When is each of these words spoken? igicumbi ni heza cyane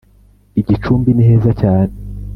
igicumbi 0.59 1.09
ni 1.13 1.23
heza 1.27 1.51
cyane 1.61 1.93